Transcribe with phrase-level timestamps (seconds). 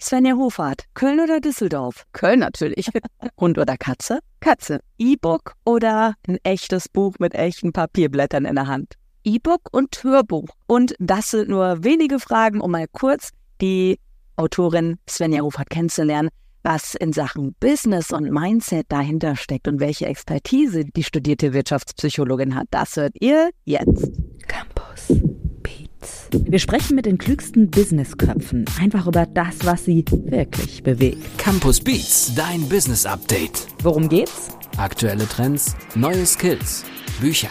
[0.00, 2.06] Svenja Hofart, Köln oder Düsseldorf?
[2.12, 2.88] Köln natürlich.
[3.40, 4.20] Hund oder Katze?
[4.40, 4.80] Katze.
[4.98, 8.94] E-Book oder ein echtes Buch mit echten Papierblättern in der Hand?
[9.24, 10.48] E-Book und Hörbuch.
[10.66, 13.98] Und das sind nur wenige Fragen, um mal kurz die
[14.36, 16.30] Autorin Svenja Hofart kennenzulernen,
[16.62, 22.68] was in Sachen Business und Mindset dahinter steckt und welche Expertise die studierte Wirtschaftspsychologin hat.
[22.70, 24.10] Das hört ihr jetzt.
[24.48, 25.39] Campus.
[26.32, 31.38] Wir sprechen mit den klügsten Businessköpfen einfach über das, was sie wirklich bewegt.
[31.38, 33.66] Campus Beats, dein Business Update.
[33.82, 34.48] Worum geht's?
[34.76, 36.84] Aktuelle Trends, neue Skills,
[37.20, 37.50] Bücher.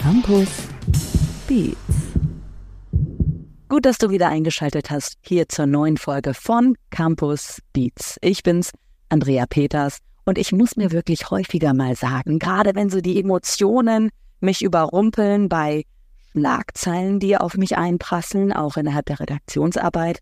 [0.00, 0.48] Campus
[1.46, 1.76] Beats.
[3.68, 8.18] Gut, dass du wieder eingeschaltet hast hier zur neuen Folge von Campus Beats.
[8.20, 8.70] Ich bin's,
[9.08, 14.10] Andrea Peters, und ich muss mir wirklich häufiger mal sagen, gerade wenn so die Emotionen
[14.40, 15.84] mich überrumpeln bei
[16.32, 20.18] Schlagzeilen, die auf mich einprasseln, auch innerhalb der Redaktionsarbeit,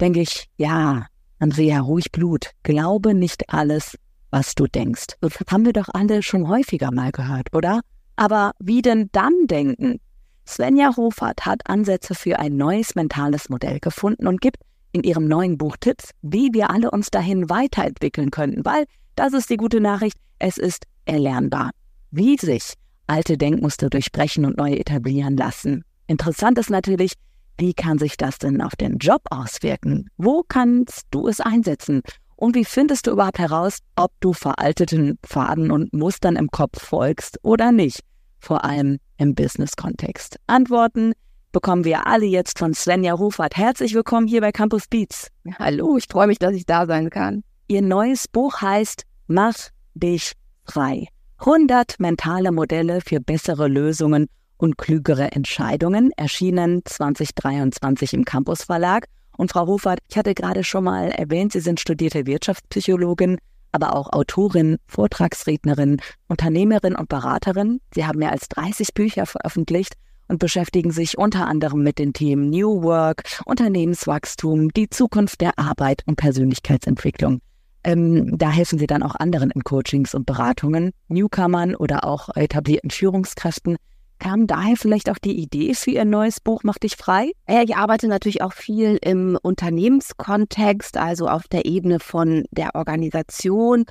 [0.00, 1.06] denke ich, ja,
[1.38, 2.50] Andrea, ruhig Blut.
[2.62, 3.96] Glaube nicht alles,
[4.30, 5.16] was du denkst.
[5.20, 7.80] Das haben wir doch alle schon häufiger mal gehört, oder?
[8.16, 10.00] Aber wie denn dann denken?
[10.46, 14.58] Svenja Hofert hat Ansätze für ein neues mentales Modell gefunden und gibt
[14.92, 18.84] in ihrem neuen Buch Tipps, wie wir alle uns dahin weiterentwickeln könnten, weil
[19.16, 21.70] das ist die gute Nachricht, es ist erlernbar.
[22.10, 22.74] Wie sich
[23.12, 25.84] alte Denkmuster durchbrechen und neue etablieren lassen.
[26.06, 27.12] Interessant ist natürlich,
[27.58, 30.08] wie kann sich das denn auf den Job auswirken?
[30.16, 32.00] Wo kannst du es einsetzen?
[32.36, 37.38] Und wie findest du überhaupt heraus, ob du veralteten Pfaden und Mustern im Kopf folgst
[37.42, 38.00] oder nicht?
[38.40, 40.38] Vor allem im Business-Kontext.
[40.46, 41.12] Antworten
[41.52, 43.58] bekommen wir alle jetzt von Svenja Rufert.
[43.58, 45.28] Herzlich willkommen hier bei Campus Beats.
[45.58, 47.44] Hallo, ich freue mich, dass ich da sein kann.
[47.68, 49.54] Ihr neues Buch heißt Mach
[49.94, 50.32] dich
[50.64, 51.08] frei.
[51.44, 59.06] 100 mentale Modelle für bessere Lösungen und klügere Entscheidungen erschienen 2023 im Campus Verlag.
[59.36, 63.38] Und Frau Hofert, ich hatte gerade schon mal erwähnt, Sie sind studierte Wirtschaftspsychologin,
[63.72, 67.80] aber auch Autorin, Vortragsrednerin, Unternehmerin und Beraterin.
[67.92, 69.94] Sie haben mehr als 30 Bücher veröffentlicht
[70.28, 76.04] und beschäftigen sich unter anderem mit den Themen New Work, Unternehmenswachstum, die Zukunft der Arbeit
[76.06, 77.40] und Persönlichkeitsentwicklung.
[77.84, 82.90] Ähm, da helfen sie dann auch anderen in Coachings und Beratungen, Newcomern oder auch etablierten
[82.90, 83.76] Führungskräften.
[84.18, 87.32] Kam daher vielleicht auch die Idee für Ihr neues Buch Mach dich frei?
[87.48, 93.84] Ja, ich arbeite natürlich auch viel im Unternehmenskontext, also auf der Ebene von der Organisation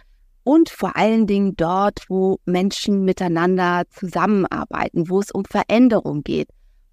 [0.44, 6.48] und vor allen Dingen dort, wo Menschen miteinander zusammenarbeiten, wo es um Veränderung geht,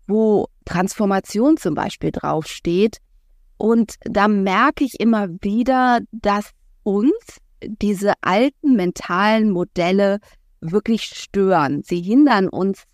[0.06, 2.98] wo Transformation zum Beispiel draufsteht.
[3.56, 6.50] Und da merke ich immer wieder, dass
[6.88, 7.12] uns
[7.60, 10.20] diese alten mentalen Modelle
[10.62, 11.82] wirklich stören.
[11.84, 12.84] Sie hindern uns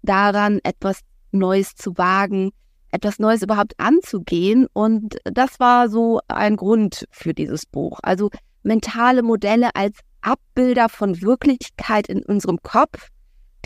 [0.00, 1.00] daran, etwas
[1.32, 2.52] Neues zu wagen,
[2.92, 4.66] etwas Neues überhaupt anzugehen.
[4.72, 8.00] Und das war so ein Grund für dieses Buch.
[8.02, 8.30] Also
[8.62, 13.08] mentale Modelle als Abbilder von Wirklichkeit in unserem Kopf,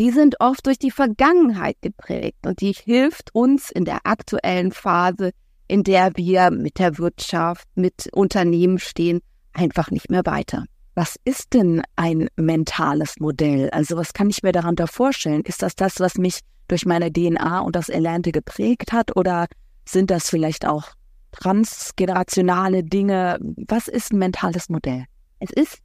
[0.00, 5.30] die sind oft durch die Vergangenheit geprägt und die hilft uns in der aktuellen Phase,
[5.68, 9.20] in der wir mit der Wirtschaft, mit Unternehmen stehen,
[9.56, 10.64] einfach nicht mehr weiter.
[10.94, 13.70] Was ist denn ein mentales Modell?
[13.70, 15.42] Also was kann ich mir darunter vorstellen?
[15.42, 19.16] Ist das das, was mich durch meine DNA und das Erlernte geprägt hat?
[19.16, 19.46] Oder
[19.84, 20.88] sind das vielleicht auch
[21.32, 23.38] transgenerationale Dinge?
[23.68, 25.04] Was ist ein mentales Modell?
[25.38, 25.78] Es ist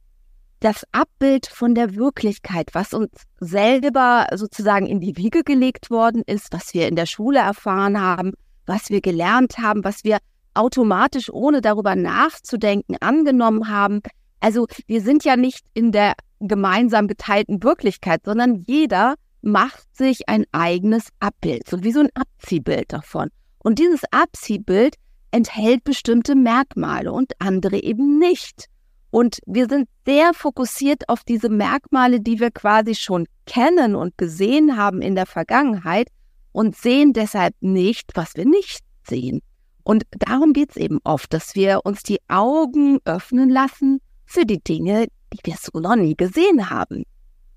[0.60, 3.10] das Abbild von der Wirklichkeit, was uns
[3.40, 8.32] selber sozusagen in die Wiege gelegt worden ist, was wir in der Schule erfahren haben,
[8.64, 10.18] was wir gelernt haben, was wir
[10.54, 14.00] automatisch, ohne darüber nachzudenken, angenommen haben.
[14.40, 20.44] Also wir sind ja nicht in der gemeinsam geteilten Wirklichkeit, sondern jeder macht sich ein
[20.52, 23.28] eigenes Abbild, so wie so ein Abziehbild davon.
[23.58, 24.96] Und dieses Abziehbild
[25.30, 28.66] enthält bestimmte Merkmale und andere eben nicht.
[29.10, 34.76] Und wir sind sehr fokussiert auf diese Merkmale, die wir quasi schon kennen und gesehen
[34.76, 36.08] haben in der Vergangenheit
[36.52, 39.42] und sehen deshalb nicht, was wir nicht sehen.
[39.84, 44.62] Und darum geht es eben oft, dass wir uns die Augen öffnen lassen für die
[44.62, 47.04] Dinge, die wir so noch nie gesehen haben.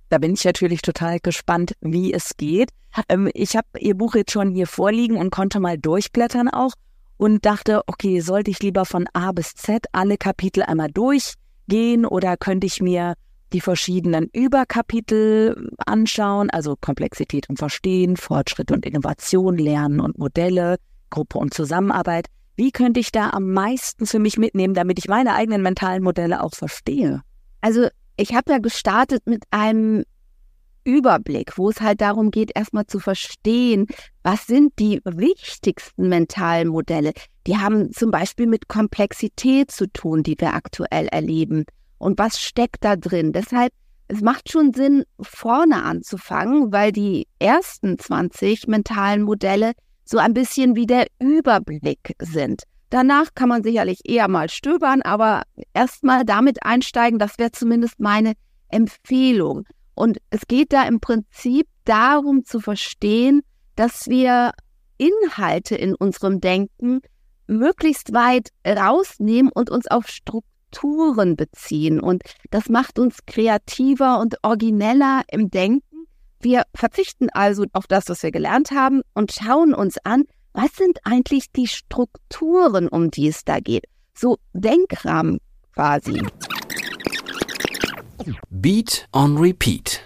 [0.10, 2.70] Da bin ich natürlich total gespannt, wie es geht.
[3.10, 6.74] Ähm, ich habe Ihr Buch jetzt schon hier vorliegen und konnte mal durchblättern auch
[7.18, 12.38] und dachte, okay, sollte ich lieber von A bis Z alle Kapitel einmal durchgehen oder
[12.38, 13.16] könnte ich mir
[13.54, 20.78] die verschiedenen Überkapitel anschauen, also Komplexität und Verstehen, Fortschritt und Innovation, Lernen und Modelle,
[21.16, 22.28] Gruppe und Zusammenarbeit.
[22.58, 26.44] Wie könnte ich da am meisten für mich mitnehmen, damit ich meine eigenen mentalen Modelle
[26.44, 27.22] auch verstehe?
[27.62, 30.04] Also ich habe ja gestartet mit einem
[30.84, 33.88] Überblick, wo es halt darum geht, erstmal zu verstehen,
[34.24, 37.14] was sind die wichtigsten mentalen Modelle.
[37.48, 41.64] Die haben zum Beispiel mit Komplexität zu tun, die wir aktuell erleben.
[41.98, 43.32] Und was steckt da drin?
[43.32, 43.72] Deshalb,
[44.10, 49.72] es macht schon Sinn, vorne anzufangen, weil die ersten 20 mentalen Modelle
[50.06, 52.64] so ein bisschen wie der Überblick sind.
[52.90, 55.42] Danach kann man sicherlich eher mal stöbern, aber
[55.74, 58.34] erstmal damit einsteigen, das wäre zumindest meine
[58.70, 59.66] Empfehlung.
[59.96, 63.42] Und es geht da im Prinzip darum zu verstehen,
[63.76, 64.52] dass wir
[64.98, 67.02] Inhalte in unserem Denken
[67.48, 72.00] möglichst weit rausnehmen und uns auf Strukturen beziehen.
[72.00, 75.95] Und das macht uns kreativer und origineller im Denken.
[76.42, 80.24] Wir verzichten also auf das, was wir gelernt haben und schauen uns an,
[80.54, 83.86] was sind eigentlich die Strukturen, um die es da geht.
[84.14, 85.40] So Denkrahmen
[85.74, 86.22] quasi.
[88.50, 90.02] Beat on Repeat.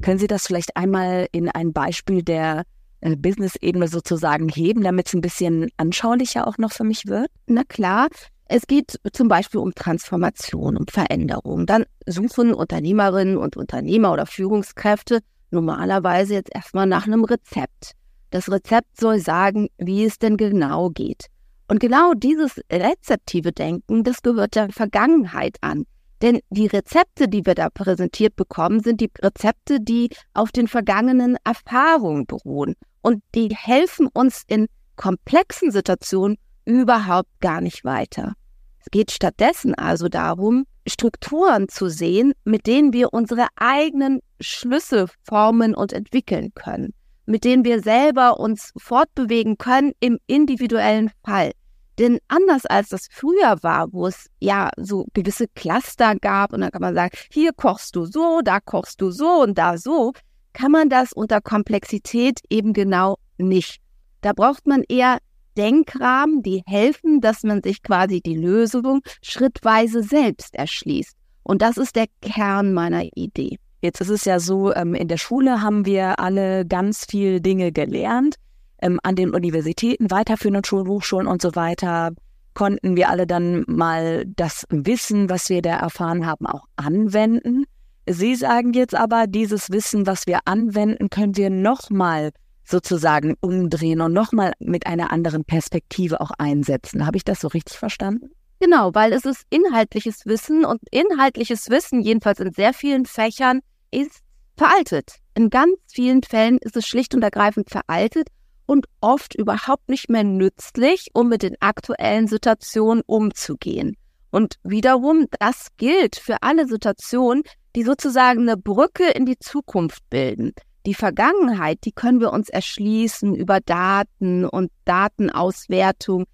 [0.00, 2.64] Können Sie das vielleicht einmal in ein Beispiel der
[3.00, 7.28] äh, Business-Ebene sozusagen heben, damit es ein bisschen anschaulicher auch noch für mich wird?
[7.46, 8.08] Na klar.
[8.52, 11.66] Es geht zum Beispiel um Transformation, um Veränderung.
[11.66, 17.92] Dann suchen Unternehmerinnen und Unternehmer oder Führungskräfte normalerweise jetzt erstmal nach einem Rezept.
[18.30, 21.26] Das Rezept soll sagen, wie es denn genau geht.
[21.68, 25.84] Und genau dieses rezeptive Denken, das gehört der Vergangenheit an.
[26.22, 31.36] Denn die Rezepte, die wir da präsentiert bekommen, sind die Rezepte, die auf den vergangenen
[31.44, 32.74] Erfahrungen beruhen.
[33.02, 34.66] Und die helfen uns in
[34.96, 36.36] komplexen Situationen
[36.66, 38.34] überhaupt gar nicht weiter.
[38.80, 45.74] Es geht stattdessen also darum, Strukturen zu sehen, mit denen wir unsere eigenen Schlüsse formen
[45.74, 46.92] und entwickeln können,
[47.26, 51.52] mit denen wir selber uns fortbewegen können im individuellen Fall.
[51.98, 56.70] Denn anders als das früher war, wo es ja so gewisse Cluster gab und dann
[56.70, 60.12] kann man sagen, hier kochst du so, da kochst du so und da so,
[60.52, 63.80] kann man das unter Komplexität eben genau nicht.
[64.22, 65.18] Da braucht man eher
[65.60, 71.14] Denkrahmen, die helfen, dass man sich quasi die Lösung schrittweise selbst erschließt.
[71.42, 73.58] Und das ist der Kern meiner Idee.
[73.82, 77.72] Jetzt ist es ja so, ähm, in der Schule haben wir alle ganz viel Dinge
[77.72, 78.36] gelernt
[78.80, 82.12] ähm, an den Universitäten, weiterführenden Schulen, Hochschulen und so weiter
[82.54, 87.64] konnten wir alle dann mal das Wissen, was wir da erfahren haben, auch anwenden.
[88.08, 92.30] Sie sagen jetzt aber, dieses Wissen, was wir anwenden, können wir nochmal
[92.70, 97.06] sozusagen umdrehen und nochmal mit einer anderen Perspektive auch einsetzen.
[97.06, 98.30] Habe ich das so richtig verstanden?
[98.60, 104.20] Genau, weil es ist inhaltliches Wissen und inhaltliches Wissen, jedenfalls in sehr vielen Fächern, ist
[104.56, 105.16] veraltet.
[105.34, 108.28] In ganz vielen Fällen ist es schlicht und ergreifend veraltet
[108.66, 113.96] und oft überhaupt nicht mehr nützlich, um mit den aktuellen Situationen umzugehen.
[114.30, 117.42] Und wiederum, das gilt für alle Situationen,
[117.74, 120.52] die sozusagen eine Brücke in die Zukunft bilden.
[120.86, 126.24] Die Vergangenheit, die können wir uns erschließen über Daten und Datenauswertung.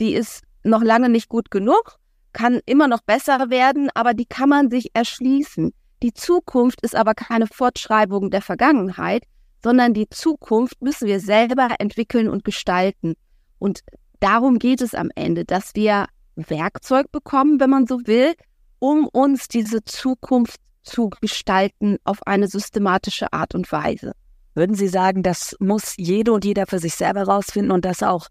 [0.00, 1.98] Die ist noch lange nicht gut genug,
[2.32, 5.72] kann immer noch besser werden, aber die kann man sich erschließen.
[6.02, 9.22] Die Zukunft ist aber keine Fortschreibung der Vergangenheit,
[9.62, 13.14] sondern die Zukunft müssen wir selber entwickeln und gestalten.
[13.58, 13.80] Und
[14.20, 18.34] darum geht es am Ende, dass wir Werkzeug bekommen, wenn man so will,
[18.78, 24.12] um uns diese Zukunft zu gestalten auf eine systematische Art und Weise.
[24.54, 28.28] Würden Sie sagen, das muss jede und jeder für sich selber rausfinden und das auch,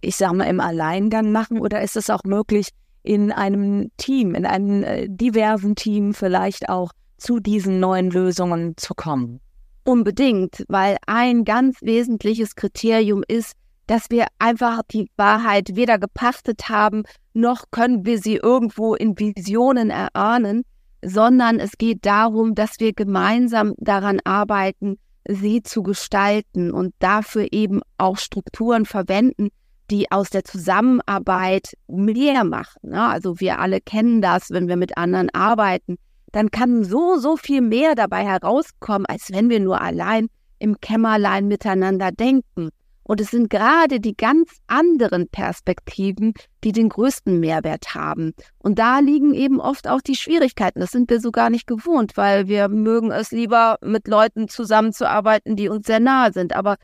[0.00, 1.60] ich sage mal, im Alleingang machen?
[1.60, 2.70] Oder ist es auch möglich,
[3.04, 8.94] in einem Team, in einem äh, diversen Team vielleicht auch zu diesen neuen Lösungen zu
[8.94, 9.40] kommen?
[9.84, 13.52] Unbedingt, weil ein ganz wesentliches Kriterium ist,
[13.86, 19.90] dass wir einfach die Wahrheit weder gepachtet haben, noch können wir sie irgendwo in Visionen
[19.90, 20.64] erahnen,
[21.02, 27.80] sondern es geht darum, dass wir gemeinsam daran arbeiten, sie zu gestalten und dafür eben
[27.98, 29.48] auch Strukturen verwenden,
[29.90, 32.90] die aus der Zusammenarbeit mehr machen.
[32.90, 33.02] Ne?
[33.02, 35.96] Also wir alle kennen das, wenn wir mit anderen arbeiten,
[36.32, 40.28] dann kann so, so viel mehr dabei herauskommen, als wenn wir nur allein
[40.58, 42.70] im Kämmerlein miteinander denken.
[43.08, 48.34] Und es sind gerade die ganz anderen Perspektiven, die den größten Mehrwert haben.
[48.58, 50.80] Und da liegen eben oft auch die Schwierigkeiten.
[50.80, 55.56] Das sind wir so gar nicht gewohnt, weil wir mögen es lieber, mit Leuten zusammenzuarbeiten,
[55.56, 56.54] die uns sehr nahe sind.
[56.54, 56.76] Aber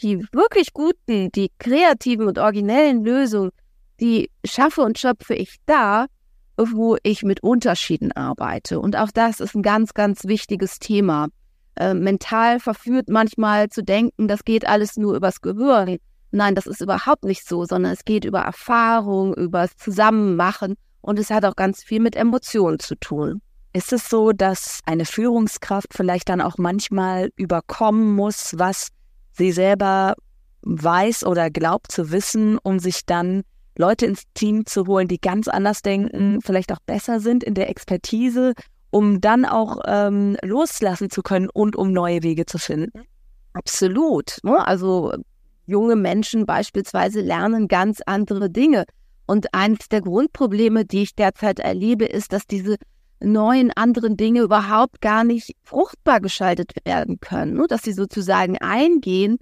[0.00, 3.50] die wirklich guten, die kreativen und originellen Lösungen,
[4.00, 6.06] die schaffe und schöpfe ich da,
[6.56, 8.78] wo ich mit Unterschieden arbeite.
[8.78, 11.26] Und auch das ist ein ganz, ganz wichtiges Thema.
[11.76, 15.98] Äh, mental verführt manchmal zu denken, das geht alles nur übers Gehirn.
[16.30, 21.18] Nein, das ist überhaupt nicht so, sondern es geht über Erfahrung, über das Zusammenmachen und
[21.18, 23.40] es hat auch ganz viel mit Emotionen zu tun.
[23.74, 28.88] Ist es so, dass eine Führungskraft vielleicht dann auch manchmal überkommen muss, was
[29.32, 30.14] sie selber
[30.62, 33.42] weiß oder glaubt zu wissen, um sich dann
[33.76, 37.70] Leute ins Team zu holen, die ganz anders denken, vielleicht auch besser sind in der
[37.70, 38.52] Expertise,
[38.92, 43.02] um dann auch ähm, loslassen zu können und um neue Wege zu finden?
[43.54, 44.36] Absolut.
[44.42, 44.64] Ne?
[44.66, 45.14] Also
[45.66, 48.84] junge Menschen beispielsweise lernen ganz andere Dinge.
[49.26, 52.76] Und eines der Grundprobleme, die ich derzeit erlebe, ist, dass diese
[53.20, 57.66] neuen anderen Dinge überhaupt gar nicht fruchtbar geschaltet werden können, ne?
[57.68, 59.38] dass sie sozusagen eingehen,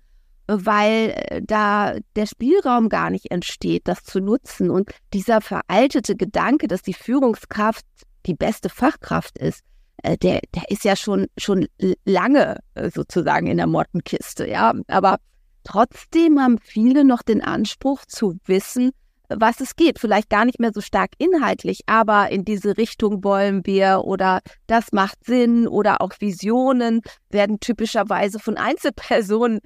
[0.47, 4.71] weil äh, da der Spielraum gar nicht entsteht, das zu nutzen.
[4.71, 7.85] Und dieser veraltete Gedanke, dass die Führungskraft
[8.27, 9.63] die beste Fachkraft ist,
[10.03, 11.67] äh, der, der ist ja schon, schon
[12.05, 14.75] lange äh, sozusagen in der Mottenkiste, ja.
[14.89, 15.19] Aber
[15.65, 18.91] trotzdem haben viele noch den Anspruch zu wissen,
[19.29, 19.99] was es geht.
[19.99, 24.93] Vielleicht gar nicht mehr so stark inhaltlich, aber in diese Richtung wollen wir oder das
[24.93, 29.61] macht Sinn oder auch Visionen werden typischerweise von Einzelpersonen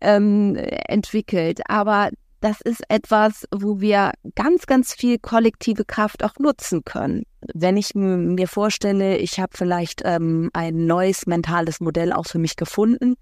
[0.00, 1.60] ähm, entwickelt.
[1.68, 7.24] Aber das ist etwas, wo wir ganz, ganz viel kollektive Kraft auch nutzen können.
[7.54, 12.56] Wenn ich mir vorstelle, ich habe vielleicht ähm, ein neues mentales Modell auch für mich
[12.56, 13.14] gefunden,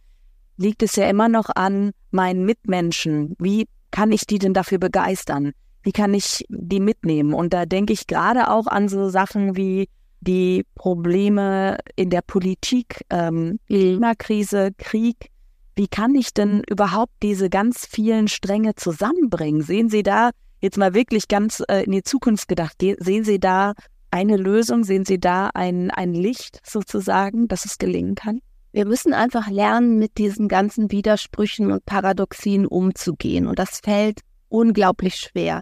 [0.57, 3.35] liegt es ja immer noch an meinen Mitmenschen.
[3.39, 5.53] Wie kann ich die denn dafür begeistern?
[5.89, 7.33] wie kann ich die mitnehmen?
[7.33, 9.89] Und da denke ich gerade auch an so Sachen wie
[10.21, 15.31] die Probleme in der Politik, ähm, Klimakrise, Krieg.
[15.79, 19.63] Wie kann ich denn überhaupt diese ganz vielen Stränge zusammenbringen?
[19.63, 20.31] Sehen Sie da
[20.61, 23.75] jetzt mal wirklich ganz äh, in die Zukunft gedacht, sehen Sie da
[24.11, 24.83] eine Lösung?
[24.83, 28.41] Sehen Sie da ein, ein Licht sozusagen, dass es gelingen kann?
[28.73, 33.47] Wir müssen einfach lernen, mit diesen ganzen Widersprüchen und Paradoxien umzugehen.
[33.47, 35.61] Und das fällt unglaublich schwer.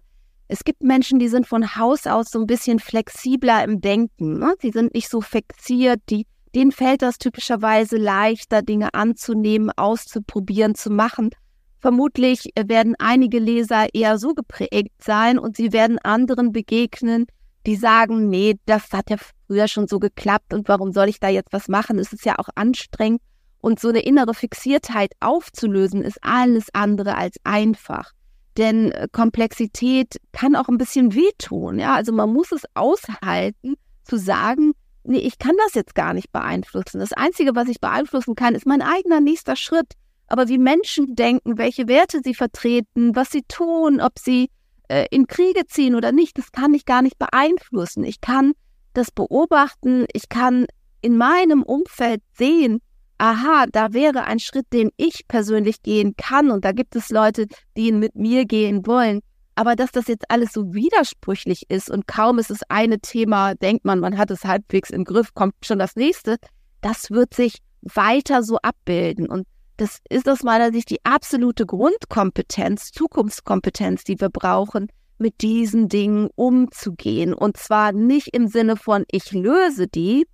[0.49, 4.39] Es gibt Menschen, die sind von Haus aus so ein bisschen flexibler im Denken.
[4.39, 4.55] Ne?
[4.63, 10.91] Sie sind nicht so fixiert, die, denen fällt das typischerweise leichter, Dinge anzunehmen, auszuprobieren, zu
[10.91, 11.31] machen.
[11.79, 17.27] Vermutlich werden einige Leser eher so geprägt sein und sie werden anderen begegnen,
[17.67, 21.29] die sagen, nee, das hat ja früher schon so geklappt und warum soll ich da
[21.29, 21.99] jetzt was machen?
[21.99, 23.21] Es ist ja auch anstrengend.
[23.61, 28.13] Und so eine innere Fixiertheit aufzulösen, ist alles andere als einfach.
[28.57, 31.79] Denn äh, Komplexität kann auch ein bisschen wehtun.
[31.79, 33.75] Ja, also man muss es aushalten,
[34.05, 34.73] zu sagen,
[35.07, 37.01] nee, ich kann das jetzt gar nicht beeinflussen.
[37.01, 39.93] Das Einzige, was ich beeinflussen kann, ist mein eigener nächster Schritt.
[40.29, 44.51] Aber wie Menschen denken, welche Werte sie vertreten, was sie tun, ob sie
[44.89, 48.05] äh, in Kriege ziehen oder nicht, das kann ich gar nicht beeinflussen.
[48.05, 48.53] Ich kann
[48.93, 50.67] das beobachten, ich kann
[51.01, 52.81] in meinem Umfeld sehen,
[53.19, 57.47] aha, da wäre ein Schritt, den ich persönlich gehen kann und da gibt es Leute,
[57.77, 59.21] die ihn mit mir gehen wollen.
[59.57, 63.87] Aber dass das jetzt alles so widersprüchlich ist und kaum ist es eine Thema, denkt
[63.87, 66.37] man, man hat es halbwegs im Griff, kommt schon das nächste,
[66.83, 69.27] das wird sich weiter so abbilden.
[69.27, 69.47] Und
[69.79, 76.29] das ist aus meiner Sicht die absolute Grundkompetenz, Zukunftskompetenz, die wir brauchen, mit diesen Dingen
[76.35, 77.33] umzugehen.
[77.33, 80.27] Und zwar nicht im Sinne von, ich löse die,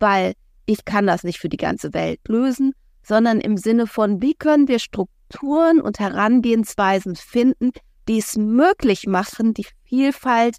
[0.00, 0.34] weil
[0.66, 4.66] ich kann das nicht für die ganze Welt lösen, sondern im Sinne von, wie können
[4.66, 7.70] wir Strukturen und Herangehensweisen finden,
[8.08, 10.56] die es möglich machen, die Vielfalt,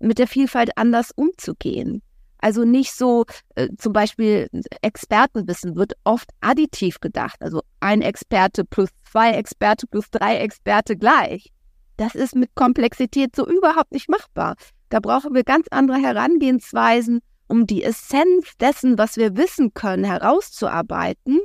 [0.00, 2.02] mit der Vielfalt anders umzugehen.
[2.38, 3.24] Also nicht so,
[3.56, 4.48] äh, zum Beispiel
[4.80, 7.36] Expertenwissen wird oft additiv gedacht.
[7.40, 11.50] Also ein Experte plus zwei Experte plus drei Experte gleich.
[11.96, 14.54] Das ist mit Komplexität so überhaupt nicht machbar.
[14.88, 21.40] Da brauchen wir ganz andere Herangehensweisen um die Essenz dessen, was wir wissen können, herauszuarbeiten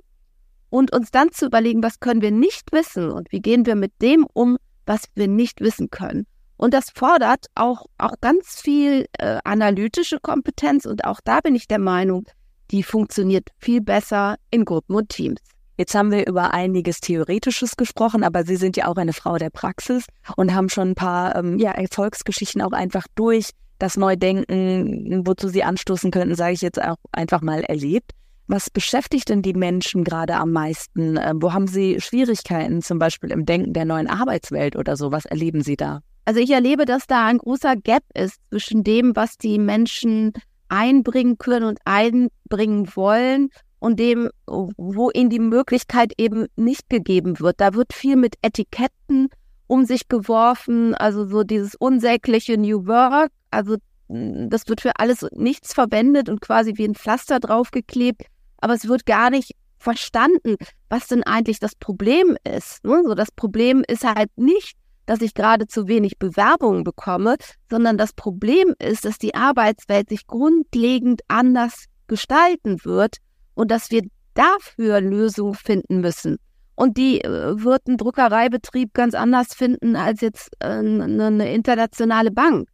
[0.69, 3.93] und uns dann zu überlegen, was können wir nicht wissen und wie gehen wir mit
[4.01, 6.25] dem um, was wir nicht wissen können.
[6.57, 11.67] Und das fordert auch, auch ganz viel äh, analytische Kompetenz und auch da bin ich
[11.67, 12.25] der Meinung,
[12.71, 15.39] die funktioniert viel besser in Gruppen und Teams.
[15.77, 19.49] Jetzt haben wir über einiges Theoretisches gesprochen, aber Sie sind ja auch eine Frau der
[19.49, 20.05] Praxis
[20.37, 23.49] und haben schon ein paar ähm, ja, Erfolgsgeschichten auch einfach durch
[23.79, 28.11] das Neudenken, wozu sie anstoßen könnten, sage ich jetzt auch einfach mal erlebt.
[28.47, 31.17] Was beschäftigt denn die Menschen gerade am meisten?
[31.17, 35.12] Ähm, wo haben sie Schwierigkeiten, zum Beispiel im Denken der neuen Arbeitswelt oder so?
[35.12, 36.01] Was erleben Sie da?
[36.25, 40.33] Also ich erlebe, dass da ein großer Gap ist zwischen dem, was die Menschen
[40.69, 47.59] einbringen können und einbringen wollen und dem, wo ihnen die Möglichkeit eben nicht gegeben wird.
[47.59, 49.27] Da wird viel mit Etiketten
[49.67, 55.73] um sich geworfen, also so dieses unsägliche New Work, also das wird für alles nichts
[55.73, 58.23] verwendet und quasi wie ein Pflaster draufgeklebt,
[58.63, 60.55] aber es wird gar nicht verstanden,
[60.88, 62.82] was denn eigentlich das Problem ist.
[62.86, 63.03] Ne?
[63.05, 67.36] So, das Problem ist halt nicht, dass ich gerade zu wenig Bewerbungen bekomme,
[67.70, 73.17] sondern das Problem ist, dass die Arbeitswelt sich grundlegend anders gestalten wird
[73.53, 74.03] und dass wir
[74.34, 76.38] dafür Lösungen finden müssen.
[76.75, 82.70] Und die äh, wird ein Druckereibetrieb ganz anders finden als jetzt äh, eine internationale Bank.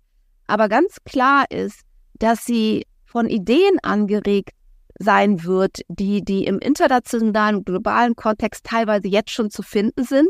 [0.46, 1.82] Aber ganz klar ist,
[2.20, 4.52] dass sie von Ideen angeregt
[5.00, 10.28] sein wird, die, die im internationalen, globalen Kontext teilweise jetzt schon zu finden sind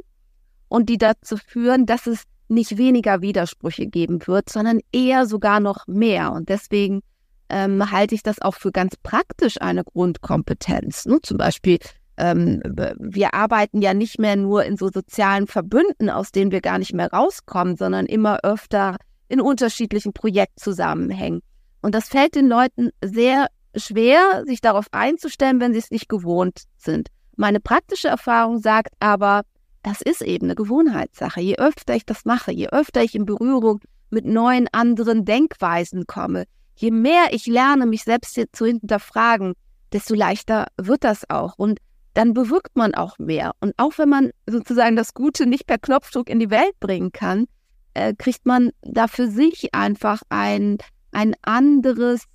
[0.67, 5.87] und die dazu führen, dass es nicht weniger Widersprüche geben wird, sondern eher sogar noch
[5.87, 6.31] mehr.
[6.31, 7.01] Und deswegen
[7.49, 11.05] ähm, halte ich das auch für ganz praktisch eine Grundkompetenz.
[11.05, 11.19] Ne?
[11.21, 11.79] Zum Beispiel,
[12.17, 12.61] ähm,
[12.99, 16.93] wir arbeiten ja nicht mehr nur in so sozialen Verbünden, aus denen wir gar nicht
[16.93, 18.97] mehr rauskommen, sondern immer öfter
[19.27, 21.41] in unterschiedlichen Projektzusammenhängen.
[21.81, 26.63] Und das fällt den Leuten sehr schwer, sich darauf einzustellen, wenn sie es nicht gewohnt
[26.77, 27.09] sind.
[27.35, 29.43] Meine praktische Erfahrung sagt aber,
[29.83, 31.39] das ist eben eine Gewohnheitssache.
[31.39, 36.45] Je öfter ich das mache, je öfter ich in Berührung mit neuen anderen Denkweisen komme,
[36.75, 39.53] je mehr ich lerne, mich selbst zu hinterfragen,
[39.93, 41.53] desto leichter wird das auch.
[41.57, 41.79] Und
[42.13, 43.51] dann bewirkt man auch mehr.
[43.59, 47.45] Und auch wenn man sozusagen das Gute nicht per Knopfdruck in die Welt bringen kann,
[47.93, 50.77] äh, kriegt man da für sich einfach ein,
[51.11, 52.25] ein anderes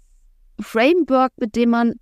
[0.60, 1.94] Framework, mit dem man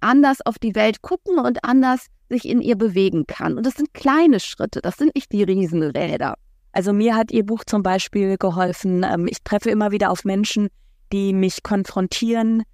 [0.00, 3.56] anders auf die Welt gucken und anders sich in ihr bewegen kann.
[3.56, 6.34] Und das sind kleine Schritte, das sind nicht die Riesenräder.
[6.72, 9.04] Also mir hat Ihr Buch zum Beispiel geholfen.
[9.04, 10.68] Ähm, ich treffe immer wieder auf Menschen,
[11.12, 12.64] die mich konfrontieren,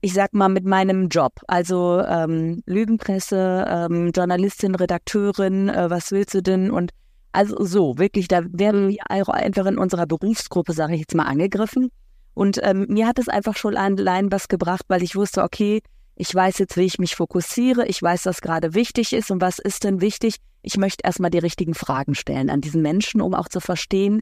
[0.00, 1.32] ich sag mal, mit meinem Job.
[1.46, 6.70] Also ähm, Lügenpresse, ähm, Journalistin, Redakteurin, äh, was willst du denn?
[6.70, 6.92] Und
[7.32, 11.90] also so, wirklich, da werden wir einfach in unserer Berufsgruppe, sage ich jetzt mal, angegriffen.
[12.34, 15.82] Und ähm, mir hat es einfach schon allein was gebracht, weil ich wusste, okay,
[16.16, 19.58] ich weiß jetzt, wie ich mich fokussiere, ich weiß, was gerade wichtig ist und was
[19.58, 20.36] ist denn wichtig.
[20.62, 24.20] Ich möchte erstmal die richtigen Fragen stellen an diesen Menschen, um auch zu verstehen,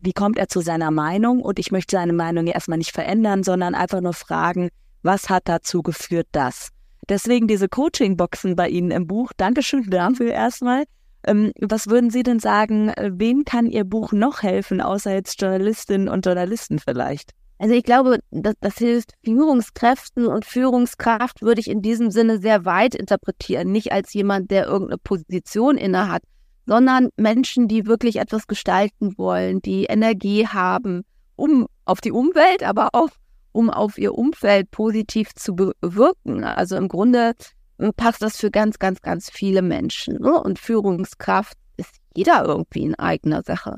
[0.00, 1.40] wie kommt er zu seiner Meinung?
[1.42, 4.68] Und ich möchte seine Meinung ja erstmal nicht verändern, sondern einfach nur fragen,
[5.02, 6.70] was hat dazu geführt, das?
[7.08, 9.32] Deswegen diese Coaching-Boxen bei Ihnen im Buch.
[9.36, 10.84] Dankeschön dafür erstmal.
[11.28, 15.40] Ähm, was würden Sie denn sagen, äh, wem kann Ihr Buch noch helfen, außer jetzt
[15.40, 17.32] Journalistinnen und Journalisten vielleicht?
[17.58, 22.64] Also ich glaube, das, das hilft Führungskräften und Führungskraft würde ich in diesem Sinne sehr
[22.64, 23.72] weit interpretieren.
[23.72, 26.22] Nicht als jemand, der irgendeine Position innehat,
[26.66, 31.02] sondern Menschen, die wirklich etwas gestalten wollen, die Energie haben,
[31.36, 33.08] um auf die Umwelt, aber auch
[33.52, 36.44] um auf ihr Umfeld positiv zu bewirken.
[36.44, 37.32] Also im Grunde
[37.96, 40.20] passt das für ganz, ganz, ganz viele Menschen.
[40.20, 40.40] Ne?
[40.40, 43.76] Und Führungskraft ist jeder irgendwie in eigener Sache.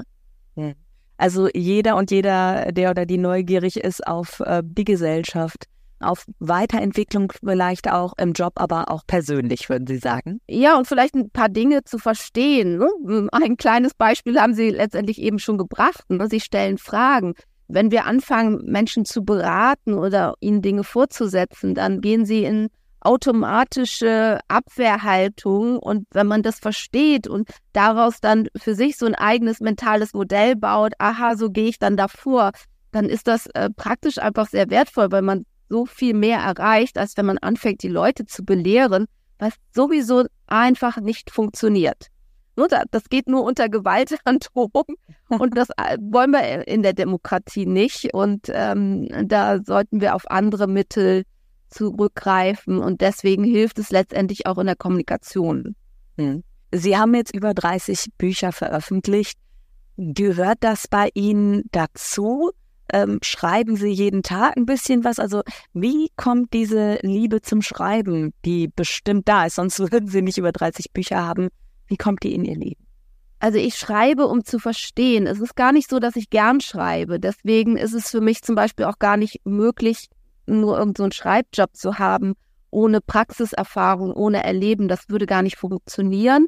[1.17, 5.67] Also jeder und jeder, der oder die neugierig ist auf äh, die Gesellschaft,
[6.01, 10.41] auf Weiterentwicklung vielleicht auch im Job, aber auch persönlich, würden Sie sagen?
[10.49, 12.79] Ja, und vielleicht ein paar Dinge zu verstehen.
[12.79, 13.29] Ne?
[13.33, 16.09] Ein kleines Beispiel haben Sie letztendlich eben schon gebracht.
[16.09, 16.27] Ne?
[16.31, 17.35] Sie stellen Fragen.
[17.69, 22.69] Wenn wir anfangen, Menschen zu beraten oder ihnen Dinge vorzusetzen, dann gehen sie in
[23.01, 29.61] automatische Abwehrhaltung und wenn man das versteht und daraus dann für sich so ein eigenes
[29.61, 32.53] mentales Modell baut, aha, so gehe ich dann davor,
[32.93, 37.17] dann ist das äh, praktisch einfach sehr wertvoll, weil man so viel mehr erreicht, als
[37.17, 39.07] wenn man anfängt, die Leute zu belehren,
[39.39, 42.09] was sowieso einfach nicht funktioniert.
[42.91, 44.85] Das geht nur unter Gewaltandrohung
[45.29, 48.13] und das äh, wollen wir in der Demokratie nicht.
[48.13, 51.23] Und ähm, da sollten wir auf andere Mittel
[51.71, 55.75] zurückgreifen und deswegen hilft es letztendlich auch in der Kommunikation.
[56.17, 56.43] Hm.
[56.73, 59.39] Sie haben jetzt über 30 Bücher veröffentlicht.
[59.97, 62.53] Gehört das bei Ihnen dazu?
[62.93, 65.19] ähm, schreiben Sie jeden Tag ein bisschen was?
[65.19, 70.39] Also wie kommt diese Liebe zum Schreiben, die bestimmt da ist, sonst würden Sie nicht
[70.39, 71.49] über 30 Bücher haben.
[71.87, 72.85] Wie kommt die in Ihr Leben?
[73.39, 75.27] Also ich schreibe, um zu verstehen.
[75.27, 77.19] Es ist gar nicht so, dass ich gern schreibe.
[77.19, 80.09] Deswegen ist es für mich zum Beispiel auch gar nicht möglich,
[80.47, 82.35] nur irgendeinen so Schreibjob zu haben,
[82.71, 84.89] ohne Praxiserfahrung, ohne Erleben.
[84.89, 86.47] Das würde gar nicht funktionieren.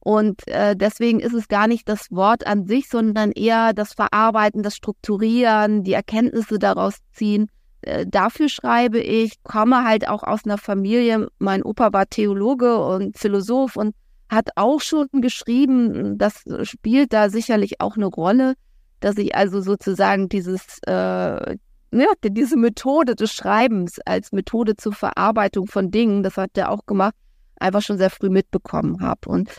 [0.00, 4.62] Und äh, deswegen ist es gar nicht das Wort an sich, sondern eher das Verarbeiten,
[4.62, 7.50] das Strukturieren, die Erkenntnisse daraus ziehen.
[7.82, 11.28] Äh, dafür schreibe ich, komme halt auch aus einer Familie.
[11.38, 13.94] Mein Opa war Theologe und Philosoph und
[14.30, 16.18] hat auch schon geschrieben.
[16.18, 18.54] Das spielt da sicherlich auch eine Rolle,
[19.00, 21.56] dass ich also sozusagen dieses, äh,
[21.90, 26.86] ja, diese Methode des Schreibens als Methode zur Verarbeitung von Dingen, das hat er auch
[26.86, 27.14] gemacht,
[27.56, 29.28] einfach schon sehr früh mitbekommen habe.
[29.28, 29.56] Und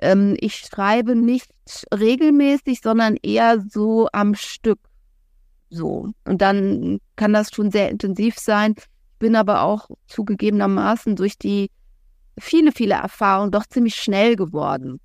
[0.00, 1.50] ähm, ich schreibe nicht
[1.94, 4.78] regelmäßig, sondern eher so am Stück.
[5.70, 6.08] So.
[6.24, 8.74] Und dann kann das schon sehr intensiv sein.
[8.76, 8.86] Ich
[9.18, 11.70] bin aber auch zugegebenermaßen durch die
[12.38, 15.00] viele, viele Erfahrungen doch ziemlich schnell geworden.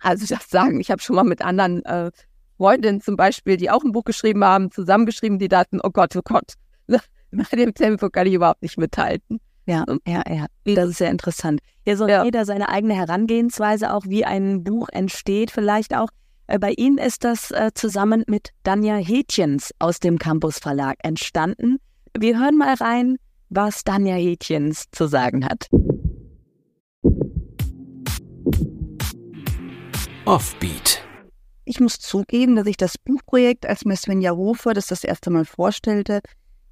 [0.00, 2.10] Also das sagen, ich habe schon mal mit anderen äh,
[2.58, 6.22] Freundinnen zum Beispiel, die auch ein Buch geschrieben haben, zusammengeschrieben, die dachten, oh Gott, oh
[6.22, 6.54] Gott,
[6.88, 9.40] bei dem Tempo kann ich überhaupt nicht mithalten.
[9.66, 10.46] Ja, ja, ja.
[10.64, 11.60] Das ist sehr interessant.
[11.86, 12.24] Ja, so ja.
[12.24, 16.08] jeder seine eigene Herangehensweise auch, wie ein Buch entsteht, vielleicht auch.
[16.46, 21.76] Äh, bei Ihnen ist das äh, zusammen mit Danja Hätjens aus dem Campus Verlag entstanden.
[22.18, 23.18] Wir hören mal rein,
[23.50, 25.68] was Danja Hätjens zu sagen hat.
[30.24, 31.07] Offbeat.
[31.70, 35.44] Ich muss zugeben, dass ich das Buchprojekt, als mir Svenja Hofer das das erste Mal
[35.44, 36.20] vorstellte,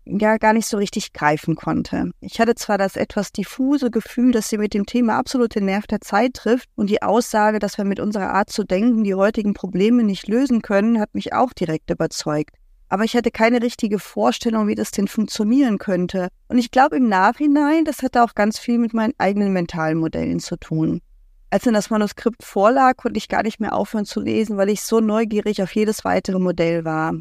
[0.06, 2.12] ja gar nicht so richtig greifen konnte.
[2.20, 5.86] Ich hatte zwar das etwas diffuse Gefühl, dass sie mit dem Thema absolut den Nerv
[5.86, 9.52] der Zeit trifft und die Aussage, dass wir mit unserer Art zu denken die heutigen
[9.52, 12.56] Probleme nicht lösen können, hat mich auch direkt überzeugt.
[12.88, 16.28] Aber ich hatte keine richtige Vorstellung, wie das denn funktionieren könnte.
[16.48, 20.40] Und ich glaube im Nachhinein, das hatte auch ganz viel mit meinen eigenen mentalen Modellen
[20.40, 21.02] zu tun.
[21.50, 24.82] Als dann das Manuskript vorlag, konnte ich gar nicht mehr aufhören zu lesen, weil ich
[24.82, 27.14] so neugierig auf jedes weitere Modell war.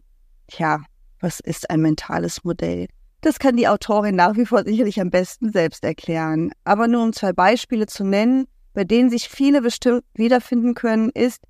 [0.47, 0.81] Tja,
[1.19, 2.88] was ist ein mentales Modell?
[3.21, 6.51] Das kann die Autorin nach wie vor sicherlich am besten selbst erklären.
[6.63, 11.41] Aber nur um zwei Beispiele zu nennen, bei denen sich viele bestimmt wiederfinden können, ist,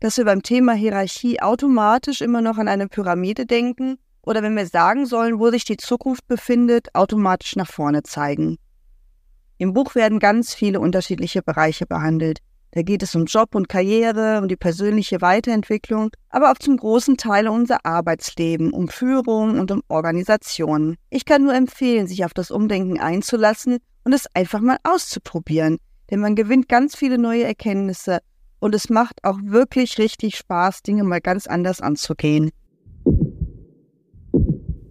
[0.00, 4.66] dass wir beim Thema Hierarchie automatisch immer noch an eine Pyramide denken oder wenn wir
[4.66, 8.58] sagen sollen, wo sich die Zukunft befindet, automatisch nach vorne zeigen.
[9.58, 12.40] Im Buch werden ganz viele unterschiedliche Bereiche behandelt.
[12.72, 17.16] Da geht es um Job und Karriere, um die persönliche Weiterentwicklung, aber auch zum großen
[17.16, 20.96] Teil um unser Arbeitsleben, um Führung und um Organisation.
[21.10, 25.78] Ich kann nur empfehlen, sich auf das Umdenken einzulassen und es einfach mal auszuprobieren,
[26.10, 28.18] denn man gewinnt ganz viele neue Erkenntnisse
[28.58, 32.50] und es macht auch wirklich richtig Spaß, Dinge mal ganz anders anzugehen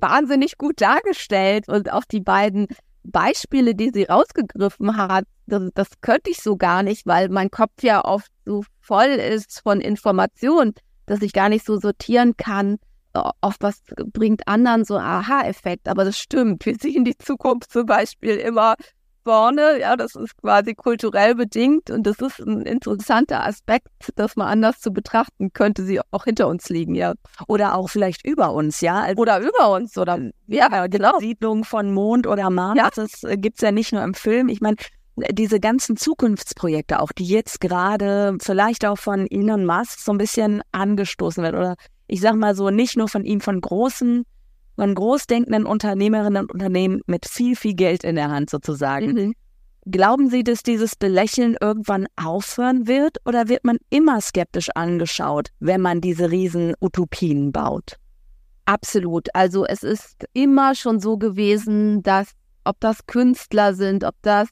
[0.03, 2.67] wahnsinnig gut dargestellt und auch die beiden
[3.03, 7.81] Beispiele, die sie rausgegriffen hat, das, das könnte ich so gar nicht, weil mein Kopf
[7.81, 10.73] ja oft so voll ist von Informationen,
[11.05, 12.77] dass ich gar nicht so sortieren kann,
[13.13, 15.87] auf was bringt anderen so Aha-Effekt.
[15.87, 16.65] Aber das stimmt.
[16.65, 18.75] Wir sehen die Zukunft zum Beispiel immer
[19.23, 19.79] vorne.
[19.79, 24.79] Ja, das ist quasi kulturell bedingt und das ist ein interessanter Aspekt, das mal anders
[24.79, 27.13] zu betrachten, könnte sie auch hinter uns liegen, ja.
[27.47, 29.01] Oder auch vielleicht über uns, ja.
[29.01, 31.19] Also oder über uns, oder ja, genau.
[31.19, 32.89] Siedlung von Mond oder Mars, ja.
[32.93, 34.49] das äh, gibt's ja nicht nur im Film.
[34.49, 34.77] Ich meine,
[35.15, 40.61] diese ganzen Zukunftsprojekte auch, die jetzt gerade vielleicht auch von Elon Musk so ein bisschen
[40.71, 41.75] angestoßen werden oder
[42.07, 44.25] ich sag mal so, nicht nur von ihm, von großen
[44.75, 49.13] von großdenkenden Unternehmerinnen und Unternehmen mit viel, viel Geld in der Hand sozusagen.
[49.13, 49.33] Mhm.
[49.85, 55.81] Glauben Sie, dass dieses Belächeln irgendwann aufhören wird oder wird man immer skeptisch angeschaut, wenn
[55.81, 57.97] man diese riesen Utopien baut?
[58.65, 59.27] Absolut.
[59.35, 62.29] Also es ist immer schon so gewesen, dass
[62.63, 64.47] ob das Künstler sind, ob das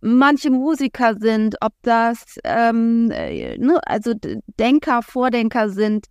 [0.00, 4.14] manche Musiker sind, ob das ähm, äh, ne, also
[4.58, 6.06] Denker, Vordenker sind,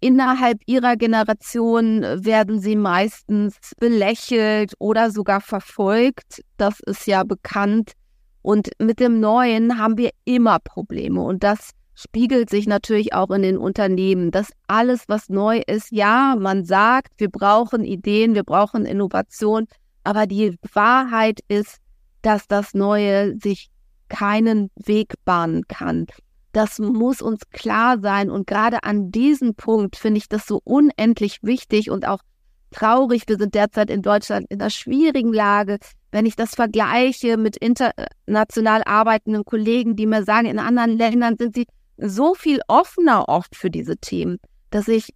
[0.00, 6.42] innerhalb ihrer Generation werden sie meistens belächelt oder sogar verfolgt.
[6.56, 7.92] Das ist ja bekannt.
[8.42, 11.20] Und mit dem Neuen haben wir immer Probleme.
[11.20, 16.36] Und das spiegelt sich natürlich auch in den Unternehmen, dass alles, was neu ist, ja,
[16.38, 19.66] man sagt, wir brauchen Ideen, wir brauchen Innovation,
[20.04, 21.78] aber die Wahrheit ist,
[22.22, 23.70] dass das Neue sich
[24.08, 26.06] keinen Weg bahnen kann.
[26.56, 28.30] Das muss uns klar sein.
[28.30, 32.20] Und gerade an diesem Punkt finde ich das so unendlich wichtig und auch
[32.70, 33.24] traurig.
[33.26, 35.76] Wir sind derzeit in Deutschland in einer schwierigen Lage.
[36.12, 41.54] Wenn ich das vergleiche mit international arbeitenden Kollegen, die mir sagen, in anderen Ländern sind
[41.54, 41.66] sie
[41.98, 44.38] so viel offener oft für diese Themen,
[44.70, 45.12] dass ich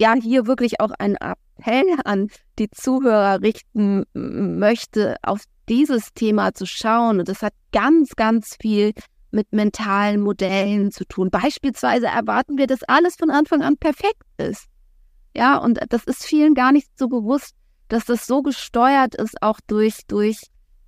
[0.00, 2.28] ja hier wirklich auch einen Appell an
[2.60, 7.18] die Zuhörer richten möchte, auf dieses Thema zu schauen.
[7.18, 8.92] Und das hat ganz, ganz viel
[9.34, 11.30] mit mentalen Modellen zu tun.
[11.30, 14.66] Beispielsweise erwarten wir, dass alles von Anfang an perfekt ist.
[15.36, 17.54] Ja, und das ist vielen gar nicht so bewusst,
[17.88, 20.40] dass das so gesteuert ist, auch durch, durch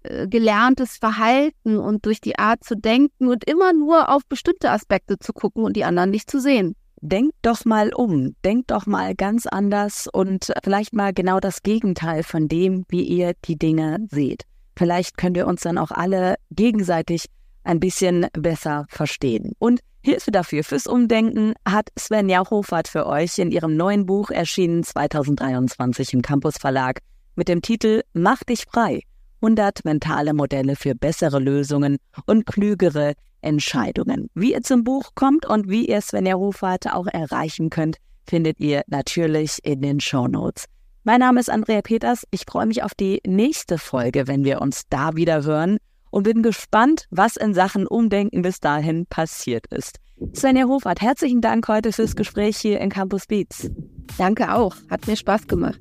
[0.04, 5.18] äh, gelerntes Verhalten und durch die Art zu denken und immer nur auf bestimmte Aspekte
[5.18, 6.74] zu gucken und die anderen nicht zu sehen.
[7.02, 12.22] Denkt doch mal um, denkt doch mal ganz anders und vielleicht mal genau das Gegenteil
[12.22, 14.44] von dem, wie ihr die Dinge seht.
[14.78, 17.26] Vielleicht könnt ihr uns dann auch alle gegenseitig
[17.66, 19.52] ein bisschen besser verstehen.
[19.58, 24.84] Und Hilfe dafür fürs Umdenken hat Svenja Hofert für euch in ihrem neuen Buch erschienen
[24.84, 27.00] 2023 im Campus Verlag
[27.34, 29.02] mit dem Titel Mach dich frei.
[29.42, 34.30] 100 mentale Modelle für bessere Lösungen und klügere Entscheidungen.
[34.34, 37.96] Wie ihr zum Buch kommt und wie ihr Svenja Hofert auch erreichen könnt,
[38.28, 40.66] findet ihr natürlich in den Show Notes.
[41.02, 42.24] Mein Name ist Andrea Peters.
[42.30, 45.78] Ich freue mich auf die nächste Folge, wenn wir uns da wieder hören
[46.10, 49.98] und bin gespannt, was in Sachen Umdenken bis dahin passiert ist.
[50.34, 53.70] Svenja Hofert, herzlichen Dank heute fürs Gespräch hier in Campus Beats.
[54.16, 55.78] Danke auch, hat mir Spaß gemacht.